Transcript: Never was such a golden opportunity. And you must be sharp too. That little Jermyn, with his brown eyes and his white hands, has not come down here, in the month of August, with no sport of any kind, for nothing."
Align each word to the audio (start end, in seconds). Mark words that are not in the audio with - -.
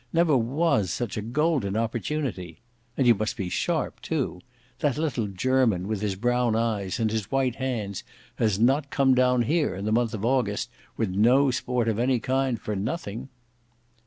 Never 0.11 0.35
was 0.35 0.89
such 0.89 1.15
a 1.15 1.21
golden 1.21 1.77
opportunity. 1.77 2.57
And 2.97 3.05
you 3.05 3.13
must 3.13 3.37
be 3.37 3.49
sharp 3.49 4.01
too. 4.01 4.41
That 4.79 4.97
little 4.97 5.27
Jermyn, 5.27 5.87
with 5.87 6.01
his 6.01 6.15
brown 6.15 6.55
eyes 6.55 6.99
and 6.99 7.11
his 7.11 7.29
white 7.29 7.57
hands, 7.57 8.03
has 8.37 8.57
not 8.57 8.89
come 8.89 9.13
down 9.13 9.43
here, 9.43 9.75
in 9.75 9.85
the 9.85 9.91
month 9.91 10.15
of 10.15 10.25
August, 10.25 10.71
with 10.97 11.11
no 11.11 11.51
sport 11.51 11.87
of 11.87 11.99
any 11.99 12.19
kind, 12.19 12.59
for 12.59 12.75
nothing." 12.75 13.29